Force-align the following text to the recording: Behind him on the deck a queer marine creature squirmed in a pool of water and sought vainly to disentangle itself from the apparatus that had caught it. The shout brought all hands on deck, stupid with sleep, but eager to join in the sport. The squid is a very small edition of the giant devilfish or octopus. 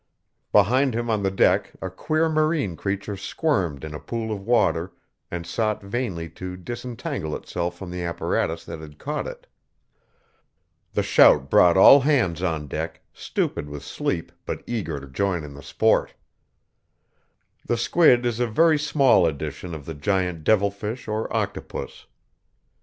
Behind 0.51 0.95
him 0.95 1.11
on 1.11 1.21
the 1.21 1.29
deck 1.29 1.73
a 1.79 1.91
queer 1.91 2.27
marine 2.27 2.75
creature 2.75 3.15
squirmed 3.15 3.83
in 3.83 3.93
a 3.93 3.99
pool 3.99 4.31
of 4.31 4.41
water 4.41 4.93
and 5.29 5.45
sought 5.45 5.83
vainly 5.83 6.27
to 6.27 6.57
disentangle 6.57 7.35
itself 7.35 7.77
from 7.77 7.91
the 7.91 8.01
apparatus 8.01 8.65
that 8.65 8.79
had 8.79 8.97
caught 8.97 9.27
it. 9.27 9.45
The 10.93 11.03
shout 11.03 11.51
brought 11.51 11.77
all 11.77 11.99
hands 11.99 12.41
on 12.41 12.67
deck, 12.67 13.01
stupid 13.13 13.69
with 13.69 13.83
sleep, 13.83 14.31
but 14.43 14.63
eager 14.65 14.99
to 14.99 15.05
join 15.07 15.43
in 15.43 15.53
the 15.53 15.61
sport. 15.61 16.15
The 17.67 17.77
squid 17.77 18.25
is 18.25 18.39
a 18.39 18.47
very 18.47 18.79
small 18.79 19.27
edition 19.27 19.75
of 19.75 19.85
the 19.85 19.93
giant 19.93 20.43
devilfish 20.43 21.07
or 21.07 21.31
octopus. 21.31 22.07